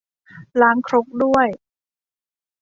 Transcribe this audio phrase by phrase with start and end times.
[0.61, 1.47] ล้างครกด้วย